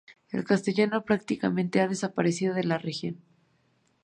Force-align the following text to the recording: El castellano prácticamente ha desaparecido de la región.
El 0.31 0.45
castellano 0.45 1.03
prácticamente 1.05 1.79
ha 1.79 1.87
desaparecido 1.87 2.55
de 2.55 2.63
la 2.63 2.79
región. 2.79 3.21